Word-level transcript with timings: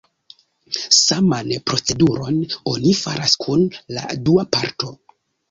Saman 0.99 1.53
proceduron 1.71 2.39
oni 2.73 2.95
faras 3.03 3.37
kun 3.45 3.69
la 3.99 4.09
dua 4.31 4.49
parto. 4.59 4.93